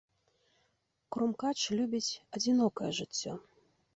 Крумкач 1.15 1.59
любіць 1.81 2.17
адзінокае 2.39 2.91
жыццё. 3.01 3.31